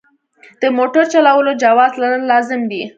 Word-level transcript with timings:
د 0.61 0.63
موټر 0.77 1.03
چلولو 1.13 1.51
جواز 1.63 1.91
لرل 2.01 2.23
لازم 2.31 2.61
دي. 2.71 2.83